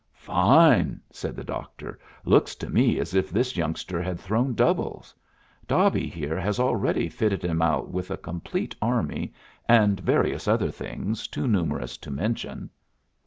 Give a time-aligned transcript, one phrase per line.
[0.15, 1.99] "Fine!" said the doctor.
[2.25, 5.13] "Looks to me as if this youngster had thrown doubles.
[5.67, 9.31] Dobby here has already fitted him out with a complete army,
[9.69, 12.71] and various other things, too numerous to mention."